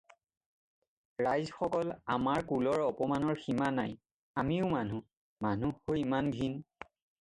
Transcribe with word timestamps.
ৰাইজসকল 1.23 1.91
আমাৰ 2.15 2.47
কুলৰ 2.55 2.83
অপমানৰ 2.87 3.39
সীমা 3.45 3.71
নাই, 3.79 3.97
আমিও 4.45 4.75
মানুহ, 4.77 5.07
মানুহ 5.49 5.81
হৈ 5.89 6.07
ইমান 6.11 6.39
ঘিণ 6.39 6.63